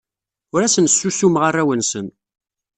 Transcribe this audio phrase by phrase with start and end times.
[0.53, 2.07] Ur asen-ssusumeɣ arraw-nsen.